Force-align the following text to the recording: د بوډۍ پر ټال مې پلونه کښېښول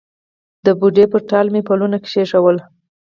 د 0.65 0.67
بوډۍ 0.79 1.05
پر 1.11 1.21
ټال 1.29 1.47
مې 1.53 1.61
پلونه 1.67 1.97
کښېښول 2.03 2.57